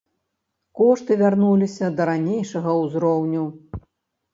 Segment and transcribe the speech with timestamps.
[0.79, 3.51] Кошты вярнуліся да ранейшага ўзроўню.